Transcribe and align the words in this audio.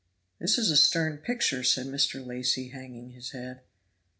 "This 0.39 0.57
is 0.57 0.71
a 0.71 0.75
stern 0.77 1.19
picture," 1.19 1.61
said 1.63 1.85
Mr. 1.85 2.25
Lacy, 2.25 2.69
hanging 2.69 3.11
his 3.11 3.33
head. 3.33 3.61